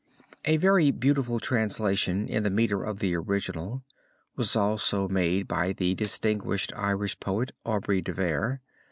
A 0.45 0.57
very 0.57 0.89
beautiful 0.89 1.39
translation 1.39 2.27
in 2.27 2.41
the 2.41 2.49
meter 2.49 2.81
of 2.83 2.97
the 2.97 3.13
original 3.15 3.85
was 4.35 4.55
also 4.55 5.07
made 5.07 5.47
by 5.47 5.73
the 5.73 5.93
distinguished 5.93 6.73
Irish 6.75 7.19
poet, 7.19 7.51
Aubrey 7.65 8.01
de 8.01 8.11
Vere. 8.13 8.61